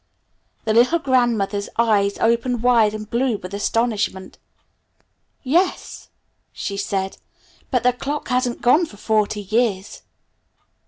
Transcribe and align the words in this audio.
The 0.65 0.73
little 0.73 0.97
grandmother's 0.97 1.69
eyes 1.77 2.17
opened 2.17 2.63
wide 2.63 2.95
and 2.95 3.07
blue 3.07 3.37
with 3.37 3.53
astonishment. 3.53 4.39
"Yes," 5.43 6.09
she 6.51 6.75
said, 6.75 7.17
"but 7.69 7.83
the 7.83 7.93
clock 7.93 8.27
hasn't 8.29 8.63
gone 8.63 8.87
for 8.87 8.97
forty 8.97 9.41
years!" 9.41 10.01